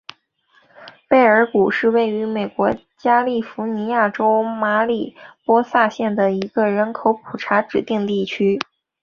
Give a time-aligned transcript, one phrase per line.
[1.07, 8.57] 贝尔谷是位于美国加利福尼亚州马里波萨县的一个人口普查指定地区。